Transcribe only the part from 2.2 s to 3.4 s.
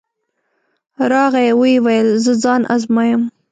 زه ځان ازمایم.